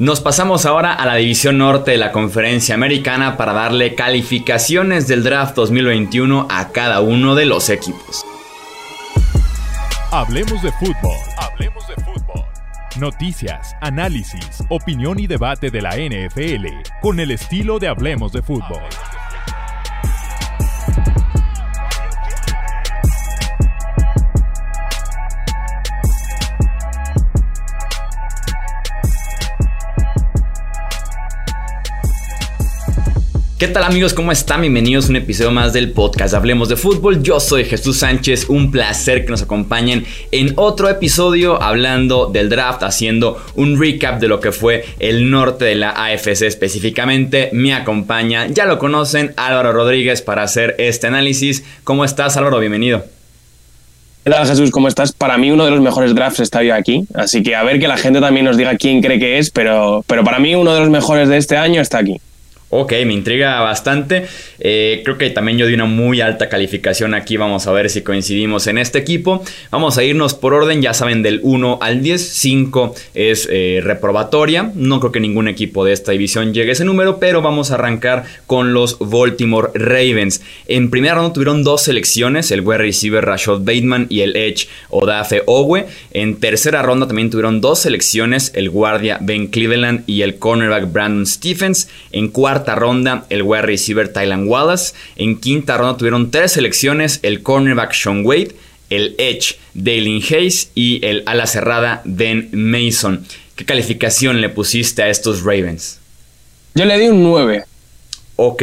[0.00, 5.22] Nos pasamos ahora a la división norte de la conferencia americana para darle calificaciones del
[5.22, 8.24] draft 2021 a cada uno de los equipos.
[10.10, 11.18] Hablemos de fútbol.
[11.36, 12.44] Hablemos de fútbol.
[12.98, 16.66] Noticias, análisis, opinión y debate de la NFL
[17.02, 18.80] con el estilo de Hablemos de fútbol.
[33.60, 34.14] ¿Qué tal amigos?
[34.14, 34.62] ¿Cómo están?
[34.62, 37.22] Bienvenidos a un episodio más del podcast Hablemos de Fútbol.
[37.22, 42.82] Yo soy Jesús Sánchez, un placer que nos acompañen en otro episodio hablando del draft,
[42.82, 47.50] haciendo un recap de lo que fue el norte de la AFC específicamente.
[47.52, 51.62] Me acompaña, ya lo conocen, Álvaro Rodríguez para hacer este análisis.
[51.84, 52.60] ¿Cómo estás Álvaro?
[52.60, 53.04] Bienvenido.
[54.24, 54.70] ¿Qué tal Jesús?
[54.70, 55.12] ¿Cómo estás?
[55.12, 57.88] Para mí uno de los mejores drafts está yo aquí, así que a ver que
[57.88, 60.80] la gente también nos diga quién cree que es, pero, pero para mí uno de
[60.80, 62.22] los mejores de este año está aquí.
[62.72, 64.26] Ok, me intriga bastante.
[64.60, 67.36] Eh, creo que también yo di una muy alta calificación aquí.
[67.36, 69.42] Vamos a ver si coincidimos en este equipo.
[69.72, 72.20] Vamos a irnos por orden, ya saben, del 1 al 10.
[72.20, 74.70] 5 es eh, reprobatoria.
[74.76, 77.74] No creo que ningún equipo de esta división llegue a ese número, pero vamos a
[77.74, 80.40] arrancar con los Baltimore Ravens.
[80.68, 85.42] En primera ronda tuvieron dos selecciones, el wide receiver Rashad Bateman y el edge Odafe
[85.46, 85.86] Owe.
[86.12, 91.26] En tercera ronda también tuvieron dos selecciones, el guardia Ben Cleveland y el cornerback Brandon
[91.26, 91.88] Stephens.
[92.12, 94.94] En cuarta cuarta ronda el wide receiver Tylan Wallace.
[95.16, 98.54] En quinta ronda tuvieron tres selecciones, el cornerback Sean Wade,
[98.90, 103.24] el edge Dalen Hayes y el ala cerrada Ben Mason.
[103.56, 105.98] ¿Qué calificación le pusiste a estos Ravens?
[106.74, 107.64] Yo le di un 9.
[108.36, 108.62] Ok.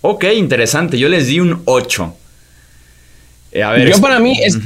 [0.00, 0.98] Ok, interesante.
[0.98, 2.16] Yo les di un 8.
[3.52, 4.58] Eh, a ver, Yo para mí es...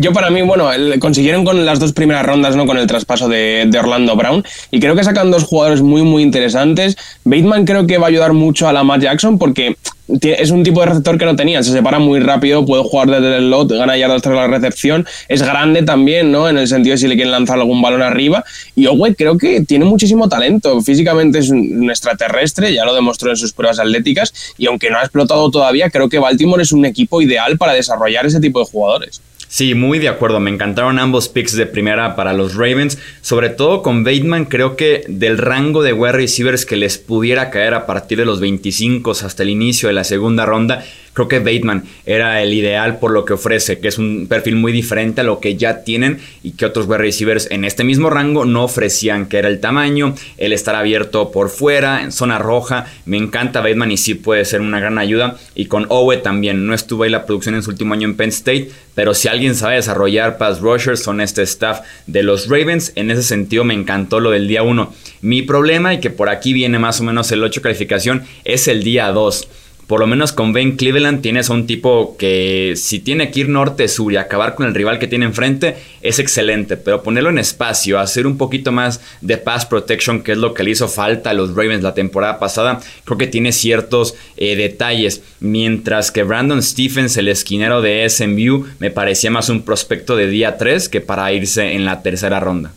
[0.00, 2.66] Yo para mí, bueno, consiguieron con las dos primeras rondas, ¿no?
[2.66, 4.44] Con el traspaso de, Orlando Brown.
[4.70, 6.96] Y creo que sacan dos jugadores muy, muy interesantes.
[7.24, 9.74] Bateman creo que va a ayudar mucho a la Matt Jackson porque
[10.22, 13.38] es un tipo de receptor que no tenía, se separa muy rápido, puede jugar desde
[13.38, 16.48] el lot, gana yardas tras la recepción, es grande también, ¿no?
[16.48, 18.44] En el sentido de si le quieren lanzar algún balón arriba.
[18.76, 23.36] Y Owe creo que tiene muchísimo talento, físicamente es un extraterrestre, ya lo demostró en
[23.36, 27.20] sus pruebas atléticas, y aunque no ha explotado todavía, creo que Baltimore es un equipo
[27.20, 29.20] ideal para desarrollar ese tipo de jugadores.
[29.48, 30.40] Sí, muy de acuerdo.
[30.40, 32.98] Me encantaron ambos picks de primera para los Ravens.
[33.22, 37.72] Sobre todo con Bateman, creo que del rango de wide receivers que les pudiera caer
[37.72, 40.84] a partir de los 25 hasta el inicio de la segunda ronda,
[41.18, 44.70] Creo que Bateman era el ideal por lo que ofrece, que es un perfil muy
[44.70, 48.44] diferente a lo que ya tienen y que otros wide receivers en este mismo rango
[48.44, 52.86] no ofrecían, que era el tamaño, el estar abierto por fuera, en zona roja.
[53.04, 55.36] Me encanta Bateman y sí puede ser una gran ayuda.
[55.56, 58.28] Y con Owe también, no estuvo ahí la producción en su último año en Penn
[58.28, 62.92] State, pero si alguien sabe desarrollar pass rushers son este staff de los Ravens.
[62.94, 64.94] En ese sentido me encantó lo del día 1.
[65.22, 68.84] Mi problema, y que por aquí viene más o menos el 8 calificación, es el
[68.84, 69.48] día 2
[69.88, 73.48] por lo menos con Ben Cleveland tienes a un tipo que si tiene que ir
[73.48, 77.98] norte-sur y acabar con el rival que tiene enfrente es excelente, pero ponerlo en espacio,
[77.98, 81.32] hacer un poquito más de pass protection, que es lo que le hizo falta a
[81.32, 87.16] los Ravens la temporada pasada, creo que tiene ciertos eh, detalles, mientras que Brandon Stephens,
[87.16, 91.72] el esquinero de SMU, me parecía más un prospecto de día 3 que para irse
[91.72, 92.72] en la tercera ronda.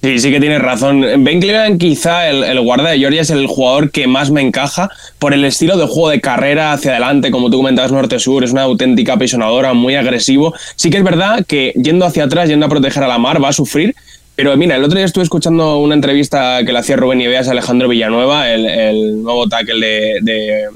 [0.00, 1.00] Sí, sí que tienes razón.
[1.24, 4.90] Ben Cleveland, quizá el, el guarda de Georgia, es el jugador que más me encaja
[5.18, 8.62] por el estilo de juego de carrera hacia adelante, como tú comentabas, norte-sur, es una
[8.62, 10.54] auténtica apisonadora, muy agresivo.
[10.76, 13.48] Sí que es verdad que yendo hacia atrás, yendo a proteger a la mar, va
[13.48, 13.96] a sufrir.
[14.36, 17.50] Pero mira, el otro día estuve escuchando una entrevista que le hacía Rubén Ibeas a
[17.50, 20.68] Alejandro Villanueva, el, nuevo tackle de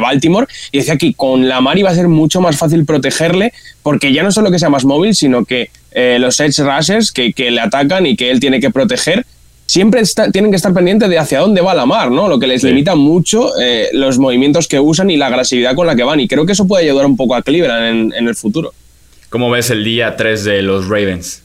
[0.00, 3.52] Baltimore y decía que con la Mar iba a ser mucho más fácil protegerle
[3.82, 7.32] porque ya no solo que sea más móvil, sino que eh, los edge rushers que,
[7.36, 9.24] le atacan y que él tiene que proteger
[9.66, 10.02] siempre
[10.32, 12.28] tienen que estar pendientes de hacia dónde va la mar, ¿no?
[12.28, 15.96] Lo que les limita mucho eh, los movimientos que usan y la agresividad con la
[15.96, 16.20] que van.
[16.20, 18.72] Y creo que eso puede ayudar un poco a Cleveland en, en el futuro.
[19.30, 21.43] ¿Cómo ves el día 3 de los Ravens?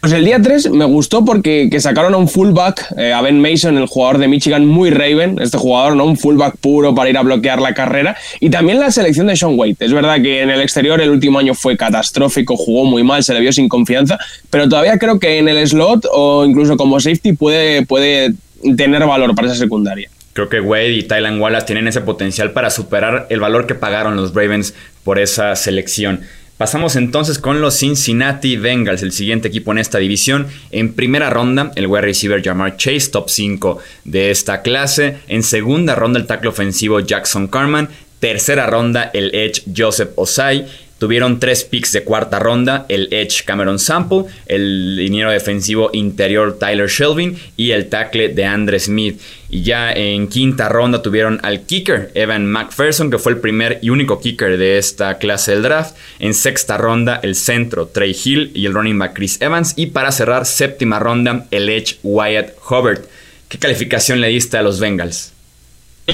[0.00, 3.40] Pues el día 3 me gustó porque que sacaron a un fullback, eh, a Ben
[3.40, 6.04] Mason, el jugador de Michigan, muy Raven, este jugador, ¿no?
[6.04, 8.16] Un fullback puro para ir a bloquear la carrera.
[8.38, 9.76] Y también la selección de Sean Wade.
[9.80, 13.34] Es verdad que en el exterior el último año fue catastrófico, jugó muy mal, se
[13.34, 14.18] le vio sin confianza,
[14.50, 18.34] pero todavía creo que en el slot o incluso como safety puede, puede
[18.76, 20.08] tener valor para esa secundaria.
[20.32, 24.14] Creo que Wade y Tylan Wallace tienen ese potencial para superar el valor que pagaron
[24.14, 26.20] los Ravens por esa selección.
[26.58, 30.48] Pasamos entonces con los Cincinnati Bengals, el siguiente equipo en esta división.
[30.72, 35.18] En primera ronda, el wide receiver Jamar Chase, top 5 de esta clase.
[35.28, 37.88] En segunda ronda, el tackle ofensivo Jackson Carman.
[38.18, 40.66] Tercera ronda, el edge Joseph Osai.
[40.98, 46.88] Tuvieron tres picks de cuarta ronda, el Edge Cameron Sample, el liniero defensivo interior Tyler
[46.88, 49.20] Shelvin y el tackle de Andre Smith.
[49.48, 53.90] Y ya en quinta ronda tuvieron al kicker Evan McPherson, que fue el primer y
[53.90, 55.96] único kicker de esta clase del draft.
[56.18, 59.74] En sexta ronda el centro Trey Hill y el running back Chris Evans.
[59.76, 63.02] Y para cerrar séptima ronda el Edge Wyatt Hubbard.
[63.48, 65.32] ¿Qué calificación le diste a los Bengals?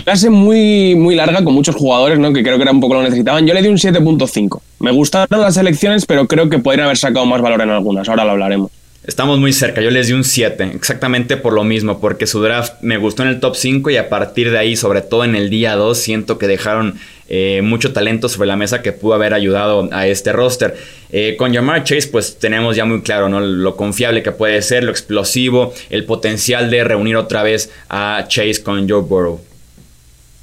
[0.02, 2.32] Clase muy, muy larga con muchos jugadores, ¿no?
[2.32, 3.46] que creo que era un poco lo necesitaban.
[3.46, 4.60] Yo le di un 7.5.
[4.80, 8.08] Me gustaron las elecciones, pero creo que podrían haber sacado más valor en algunas.
[8.08, 8.70] Ahora lo hablaremos.
[9.06, 12.80] Estamos muy cerca, yo les di un 7, exactamente por lo mismo, porque su draft
[12.80, 15.50] me gustó en el top 5 y a partir de ahí, sobre todo en el
[15.50, 16.98] día 2, siento que dejaron
[17.28, 20.74] eh, mucho talento sobre la mesa que pudo haber ayudado a este roster.
[21.12, 23.40] Eh, con Jamar Chase, pues tenemos ya muy claro ¿no?
[23.40, 28.62] lo confiable que puede ser, lo explosivo, el potencial de reunir otra vez a Chase
[28.62, 29.38] con Joe Burrow.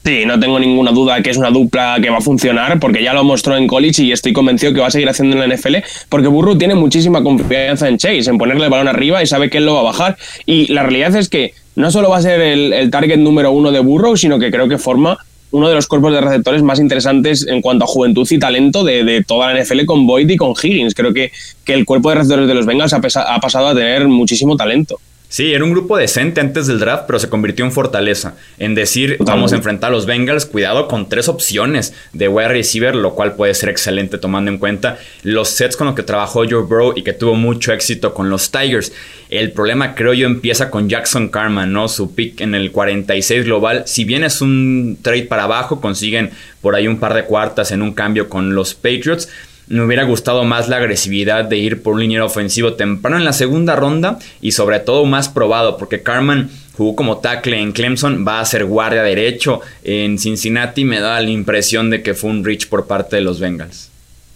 [0.04, 3.14] Sí, no tengo ninguna duda que es una dupla que va a funcionar porque ya
[3.14, 5.76] lo mostró en college y estoy convencido que va a seguir haciendo en la NFL
[6.10, 9.60] porque Burrow tiene muchísima confianza en Chase, en ponerle el balón arriba y sabe que
[9.60, 10.18] él lo va a bajar.
[10.48, 13.80] Y la realidad es que no solo va a ser el, target número uno de
[13.80, 15.20] Burrow, sino que creo que forma
[15.52, 19.24] uno de los cuerpos de receptores más interesantes en cuanto a juventud y talento de,
[19.28, 20.96] toda la NFL con Boyd y con Higgins.
[20.96, 21.32] Creo que,
[21.64, 25.00] que el cuerpo de receptores de los Bengals ha pasado a tener muchísimo talento.
[25.32, 28.36] Sí, era un grupo decente antes del draft, pero se convirtió en fortaleza.
[28.60, 32.94] En decir, vamos a enfrentar a los Bengals, cuidado con tres opciones de wide receiver,
[32.94, 36.64] lo cual puede ser excelente tomando en cuenta los sets con los que trabajó Joe
[36.64, 38.92] Burrow y que tuvo mucho éxito con los Tigers.
[39.30, 41.88] El problema, creo yo, empieza con Jackson Carman, ¿no?
[41.88, 43.84] Su pick en el 46 global.
[43.86, 47.82] Si bien es un trade para abajo, consiguen por ahí un par de cuartas en
[47.82, 49.30] un cambio con los Patriots
[49.72, 53.34] me hubiera gustado más la agresividad de ir por un liniero ofensivo temprano en la
[53.34, 58.40] segunda ronda y sobre todo más probado porque Carman jugó como tackle en Clemson, va
[58.40, 62.68] a ser guardia derecho en Cincinnati, me da la impresión de que fue un reach
[62.68, 63.90] por parte de los Bengals.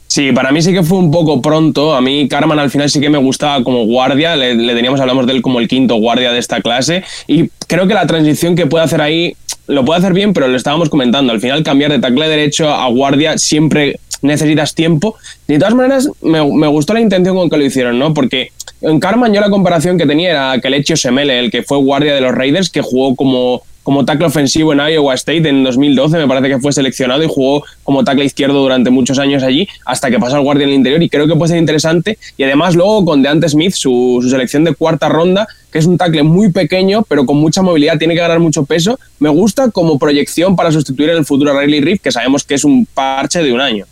[0.07, 1.93] Sí, para mí sí que fue un poco pronto.
[1.93, 4.35] A mí Carman al final sí que me gustaba como guardia.
[4.35, 7.03] Le, le, teníamos, hablamos de él como el quinto guardia de esta clase.
[7.27, 9.35] Y creo que la transición que puede hacer ahí
[9.67, 11.31] lo puede hacer bien, pero lo estábamos comentando.
[11.33, 15.15] Al final cambiar de tackle derecho a guardia siempre necesitas tiempo.
[15.47, 18.13] De todas maneras, me, gustó la intención con que lo hicieron, ¿no?
[18.13, 18.51] Porque
[18.81, 22.21] en Carman yo la comparación que tenía era Kelechi Semele, el que fue guardia de
[22.21, 26.47] los Raiders, que jugó como, como tackle ofensivo en Iowa State en 2012, me parece
[26.47, 30.37] que fue seleccionado y jugó como tackle izquierdo durante muchos años allí, hasta que pasó
[30.37, 32.17] al guardia en el interior y creo que puede ser interesante.
[32.35, 36.23] Y además luego con Deante Smith, su, selección de cuarta ronda, que es un tackle
[36.23, 38.99] muy pequeño, pero con mucha movilidad, tiene que ganar mucho peso.
[39.19, 42.63] Me gusta como proyección para sustituir el futuro a Riley Reef, que sabemos que es
[42.63, 43.85] un parche de un año.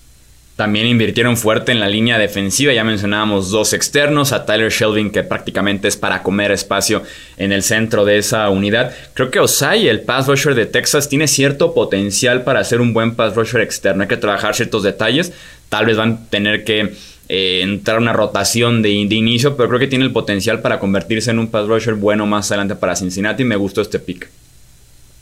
[0.55, 5.23] También invirtieron fuerte en la línea defensiva, ya mencionábamos dos externos, a Tyler Shelvin que
[5.23, 7.01] prácticamente es para comer espacio
[7.37, 8.93] en el centro de esa unidad.
[9.15, 13.15] Creo que Osai, el pass rusher de Texas, tiene cierto potencial para ser un buen
[13.15, 14.03] pass rusher externo.
[14.03, 15.33] Hay que trabajar ciertos detalles,
[15.69, 16.93] tal vez van a tener que
[17.29, 21.31] eh, entrar una rotación de, de, inicio, pero creo que tiene el potencial para convertirse
[21.31, 23.43] en un pass rusher bueno más adelante para Cincinnati.
[23.43, 24.29] Me gustó este pick.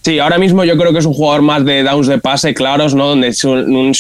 [0.01, 2.95] Sí, ahora mismo yo creo que es un jugador más de downs de pase claros,
[2.95, 3.07] ¿no?
[3.07, 3.51] Donde su,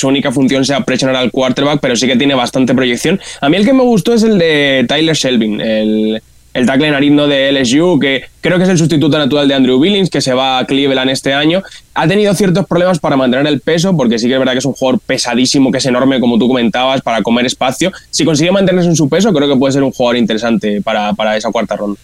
[0.03, 3.19] única función sea presionar al quarterback, pero sí que tiene bastante proyección.
[3.39, 6.21] A mí el que me gustó es el de Tyler Shelvin, el,
[6.55, 10.09] el tackle narino de LSU, que creo que es el sustituto natural de Andrew Billings,
[10.09, 11.61] que se va a Cleveland este año.
[11.93, 14.65] Ha tenido ciertos problemas para mantener el peso, porque sí que es verdad que es
[14.65, 17.91] un jugador pesadísimo, que es enorme, como tú comentabas, para comer espacio.
[18.09, 21.37] Si consigue mantenerse en su peso, creo que puede ser un jugador interesante para, para
[21.37, 21.99] esa cuarta ronda.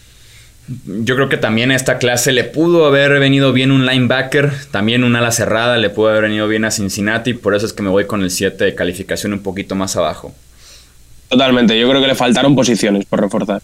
[0.85, 5.05] Yo creo que también a esta clase le pudo haber venido bien un linebacker, también
[5.05, 7.89] un ala cerrada, le pudo haber venido bien a Cincinnati, por eso es que me
[7.89, 10.35] voy con el 7 de calificación un poquito más abajo.
[11.29, 13.61] Totalmente, yo creo que le faltaron posiciones por reforzar.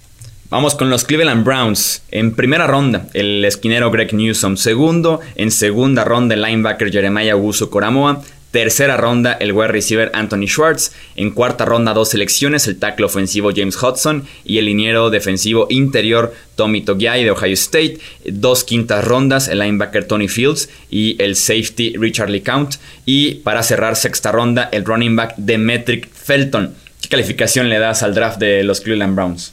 [0.50, 2.04] Vamos con los Cleveland Browns.
[2.12, 4.56] En primera ronda, el esquinero Greg Newsom.
[4.56, 8.22] Segundo, en segunda ronda, el linebacker Jeremiah Uso Coramoa.
[8.54, 10.92] Tercera ronda, el wide receiver Anthony Schwartz.
[11.16, 16.36] En cuarta ronda, dos selecciones, el tackle ofensivo James Hudson y el liniero defensivo interior
[16.56, 17.98] Tommy Togiai de Ohio State.
[18.26, 22.76] Dos quintas rondas, el linebacker Tony Fields y el safety Richard LeCount.
[23.08, 26.76] Y para cerrar sexta ronda, el running back Demetric Felton.
[27.02, 29.52] ¿Qué calificación le das al draft de los Cleveland Browns?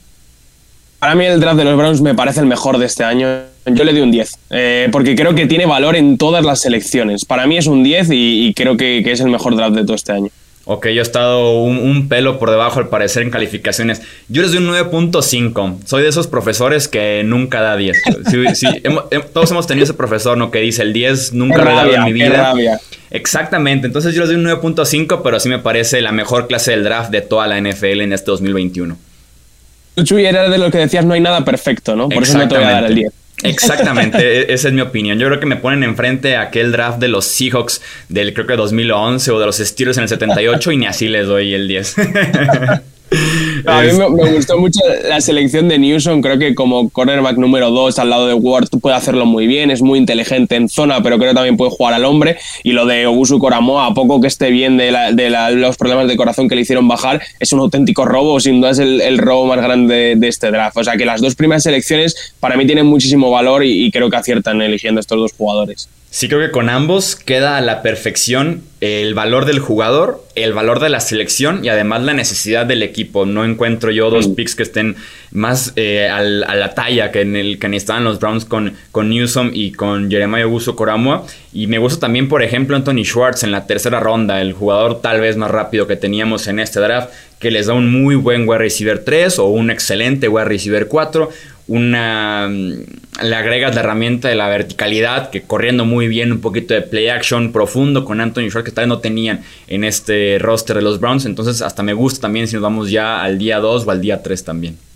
[0.99, 3.50] Para mí el draft de los Browns me parece el mejor de este año.
[3.67, 7.25] Yo le doy un 10, eh, porque creo que tiene valor en todas las selecciones.
[7.25, 10.12] Para mí es un 10 y, creo que, es el mejor draft de todo este
[10.12, 10.29] año.
[10.64, 14.02] Ok, yo he estado un, pelo por debajo al parecer en calificaciones.
[14.29, 15.79] Yo les doy un 9.5.
[15.85, 17.97] Soy de esos profesores que nunca da 10.
[19.33, 20.50] todos hemos tenido ese profesor ¿no?
[20.50, 22.55] que dice el 10 nunca lo he dado en mi vida.
[23.11, 26.85] Exactamente, entonces yo les doy un 9.5, pero sí me parece la mejor clase del
[26.85, 28.97] draft de toda la NFL en este 2021.
[30.05, 32.09] Chuy era de lo que decías, no hay nada perfecto, ¿no?
[32.09, 33.12] Por eso no te voy a dar el 10.
[33.42, 35.18] Exactamente, e-, esa es mi opinión.
[35.18, 38.56] Yo creo que me ponen enfrente a aquel draft de los Seahawks del creo que
[38.56, 41.97] 2011 o de los Steelers en el 78 y ni así les doy el 10.
[43.67, 46.21] A mí me, gustó mucho la selección de Newsom.
[46.21, 49.71] Creo que como cornerback número 2 al lado de Ward puede hacerlo muy bien.
[49.71, 52.38] Es muy inteligente en zona, pero creo que también puede jugar al hombre.
[52.62, 54.90] Y lo de Obusu Coramoa, a poco que esté bien de,
[55.57, 58.40] los problemas de corazón que le hicieron bajar, es un auténtico robo.
[58.40, 60.76] Sin duda es el, robo más grande de, este draft.
[60.76, 64.17] O sea que las dos primeras selecciones para mí tienen muchísimo valor y creo que
[64.17, 65.88] aciertan eligiendo estos dos jugadores.
[66.12, 70.81] Sí, creo que con ambos queda a la perfección el valor del jugador, el valor
[70.81, 73.26] de la selección y además la necesidad del equipo.
[73.26, 74.97] No encuentro yo dos picks que estén
[75.31, 79.50] más eh, a la talla que en el que necesitaban los Browns con, con Newsom
[79.52, 81.26] y con Jeremiah Uso Coramoa.
[81.52, 85.21] Y me gusta también, por ejemplo, Anthony Schwartz en la tercera ronda, el jugador tal
[85.21, 88.59] vez más rápido que teníamos en este draft, que les da un muy buen wide
[88.59, 91.31] receiver 3 o un excelente wide receiver 4
[91.71, 96.75] una mm, le agregas la herramienta de la verticalidad, que corriendo muy bien, un poquito
[96.75, 100.77] de play action profundo con Anthony Schwartz, que tal vez no tenían en este roster
[100.77, 101.27] de los Browns.
[101.27, 104.21] Entonces, hasta me gusta también si nos vamos ya al día 2 o al día
[104.21, 104.89] 3 también.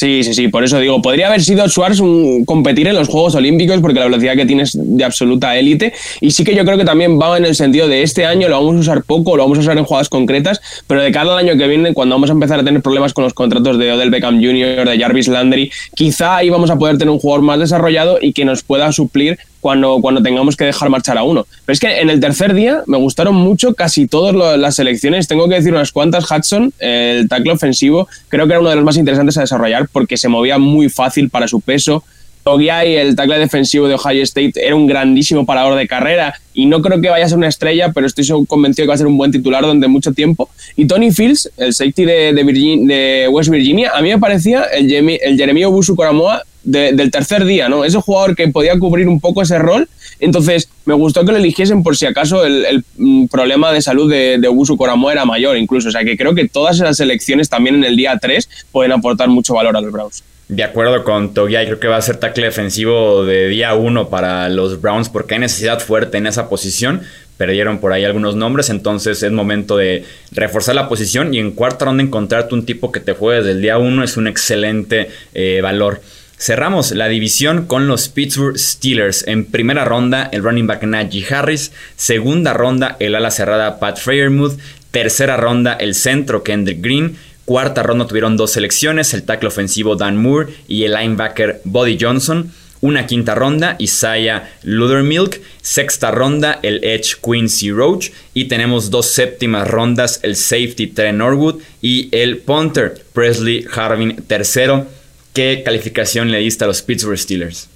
[0.00, 2.00] Sí, sí, sí, por eso digo, podría haber sido Schwartz
[2.46, 5.92] competir en los Juegos Olímpicos porque la velocidad que tienes de absoluta élite
[6.22, 8.56] y sí que yo creo que también va en el sentido de este año lo
[8.56, 11.38] vamos a usar poco, lo vamos a usar en jugadas concretas, pero de cara al
[11.46, 14.08] año que viene, cuando vamos a empezar a tener problemas con los contratos de Odell
[14.08, 18.16] Beckham Jr., de Jarvis Landry, quizá ahí vamos a poder tener un jugador más desarrollado
[18.22, 21.46] y que nos pueda suplir cuando, cuando tengamos que dejar marchar a uno.
[21.64, 25.28] Pero es que en el tercer día me gustaron mucho casi todas las selecciones.
[25.28, 26.30] Tengo que decir unas cuantas.
[26.30, 30.16] Hudson, el tackle ofensivo, creo que era uno de los más interesantes a desarrollar porque
[30.16, 32.04] se movía muy fácil para su peso.
[32.42, 36.80] Togiai, el tackle defensivo de Ohio State, era un grandísimo parador de carrera y no
[36.80, 39.18] creo que vaya a ser una estrella, pero estoy convencido que va a ser un
[39.18, 40.48] buen titular durante mucho tiempo.
[40.74, 45.36] Y Tony Fields, el safety de, de, West Virginia, a mí me parecía el, el
[45.36, 47.84] Jeremio Busu Coramoa del tercer día, ¿no?
[47.84, 49.88] Ese jugador que podía cubrir un poco ese rol.
[50.18, 54.38] Entonces, me gustó que lo eligiesen por si acaso el, mm, problema de salud de,
[54.38, 55.88] de Coramo era mayor, incluso.
[55.88, 59.28] O sea, que creo que todas esas selecciones también en el día 3 pueden aportar
[59.28, 60.22] mucho valor a los Browns.
[60.50, 64.48] De acuerdo con Togiai, creo que va a ser tackle defensivo de día 1 para
[64.48, 67.02] los Browns porque hay necesidad fuerte en esa posición.
[67.36, 71.84] Perdieron por ahí algunos nombres, entonces es momento de reforzar la posición y en cuarta
[71.84, 75.60] ronda encontrarte un tipo que te juegue desde el día 1 es un excelente eh,
[75.62, 76.00] valor.
[76.40, 79.28] Cerramos la división con los Pittsburgh Steelers.
[79.28, 81.70] En primera ronda, el running back Najee Harris.
[81.96, 84.58] Segunda ronda, el ala cerrada Pat Freyermuth.
[84.90, 87.18] Tercera ronda, el centro Kendrick Green.
[87.44, 92.50] Cuarta ronda tuvieron dos selecciones, el tackle ofensivo Dan Moore y el linebacker Buddy Johnson.
[92.80, 95.42] Una quinta ronda, Isaiah Ludermilk.
[95.60, 98.12] Sexta ronda, el Edge Quincy Roach.
[98.32, 104.86] Y tenemos dos séptimas rondas, el safety Trent Norwood y el punter Presley Harvin tercero.
[105.32, 107.68] ¿Qué calificación le diste a los Pittsburgh Steelers?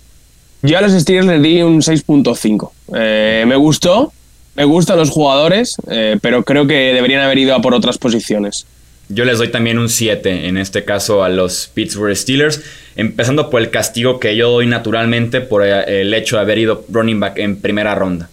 [0.62, 2.70] Yo a los Steelers les di un 6.5.
[2.96, 4.12] Eh, me gustó,
[4.56, 8.66] me gustan los jugadores, eh, pero creo que deberían haber ido a por otras posiciones.
[9.08, 12.62] Yo les doy también un 7, en este caso a los Pittsburgh Steelers,
[12.96, 16.84] empezando por el castigo que yo doy naturalmente por eh, el hecho de haber ido
[16.88, 18.30] running back en primera ronda.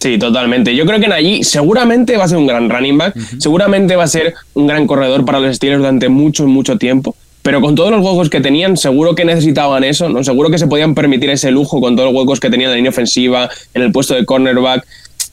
[0.00, 0.74] Sí, totalmente.
[0.76, 4.04] Yo creo que en allí seguramente va a ser un gran running back, seguramente va
[4.04, 7.90] a ser un gran corredor para los Steelers durante mucho, mucho tiempo pero con todos
[7.90, 10.24] los huecos que tenían, seguro que necesitaban eso, ¿no?
[10.24, 12.76] Seguro que se podían permitir ese lujo con todos los huecos que tenían en la
[12.76, 14.86] línea ofensiva, en el puesto de cornerback.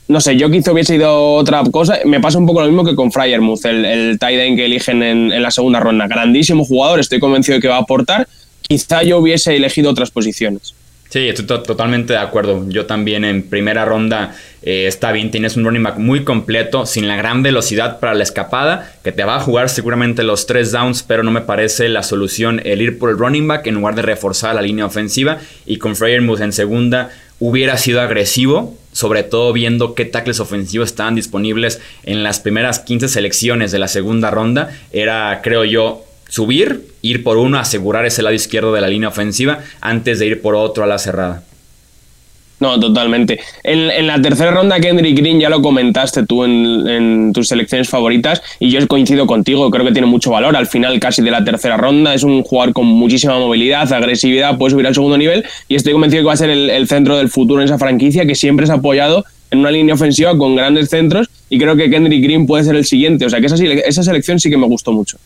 [0.08, 2.00] No sé, yo quizá hubiese ido otra cosa.
[2.04, 5.02] Me pasa un poco lo mismo que con Fryermuth, el, el tight end que eligen
[5.02, 6.06] en, en la segunda ronda.
[6.06, 8.28] Grandísimo jugador, estoy convencido de que va a aportar.
[8.60, 10.74] Quizá yo hubiese elegido otras posiciones.
[11.12, 12.64] Sí, estoy totalmente de acuerdo.
[12.70, 17.06] Yo también en primera ronda eh, está bien, tienes un running back muy completo, sin
[17.06, 21.02] la gran velocidad para la escapada, que te va a jugar seguramente los tres downs,
[21.02, 24.00] pero no me parece la solución el ir por el running back en lugar de
[24.00, 25.36] reforzar la línea ofensiva.
[25.66, 31.14] Y con Freyermuth en segunda hubiera sido agresivo, sobre todo viendo qué tackles ofensivos estaban
[31.14, 34.70] disponibles en las primeras 15 selecciones de la segunda ronda.
[34.92, 39.58] Era, creo yo, subir, ir por uno, asegurar ese lado izquierdo de la línea ofensiva
[39.82, 41.42] antes de ir por otro a la cerrada.
[42.58, 43.38] No, totalmente.
[43.64, 48.70] En, la tercera ronda, Kendrick Green, ya lo comentaste tú en, tus selecciones favoritas y
[48.70, 50.56] yo coincido contigo, creo que tiene mucho valor.
[50.56, 54.70] Al final, casi de la tercera ronda, es un jugador con muchísima movilidad, agresividad, puede
[54.70, 57.60] subir al segundo nivel y estoy convencido que va a ser el, centro del futuro
[57.60, 61.58] en esa franquicia que siempre ha apoyado en una línea ofensiva con grandes centros y
[61.58, 63.26] creo que Kendrick Green puede ser el siguiente.
[63.26, 65.18] O sea que esa, esa selección sí que me gustó mucho.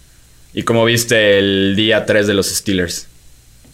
[0.56, 3.06] ¿Y cómo viste el día 3 de los Steelers?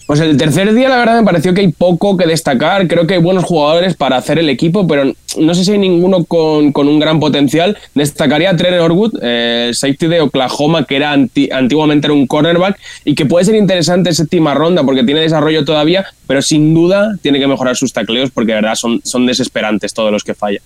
[0.08, 2.88] Pues el tercer día, la verdad, me pareció que hay poco que destacar.
[2.88, 6.24] Creo que hay buenos jugadores para hacer el equipo, pero no sé si hay ninguno
[6.24, 7.78] con, un gran potencial.
[7.94, 13.14] Destacaría a Trent Norwood, eh, safety de Oklahoma, que era antiguamente era un cornerback y
[13.14, 17.46] que puede ser interesante séptima ronda porque tiene desarrollo todavía, pero sin duda tiene que
[17.46, 20.62] mejorar sus tacleos porque de verdad son, son desesperantes todos los que fallan.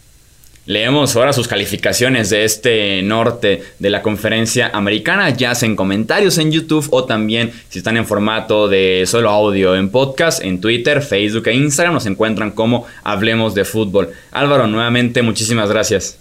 [0.67, 6.39] Leemos ahora sus calificaciones de este norte de la conferencia americana, ya sea en comentarios
[6.39, 11.03] en YouTube o también si están en formato de solo audio en podcast, en Twitter,
[11.03, 14.11] Facebook e Instagram nos encuentran como Hablemos de Fútbol.
[14.33, 16.19] Álvaro, nuevamente muchísimas gracias.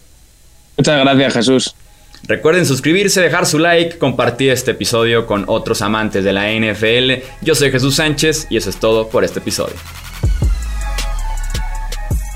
[0.78, 1.76] Muchas gracias Jesús.
[2.28, 7.24] Recuerden suscribirse, dejar su like, compartir este episodio con otros amantes de la NFL.
[7.42, 9.76] Yo soy Jesús Sánchez y eso es todo por este episodio.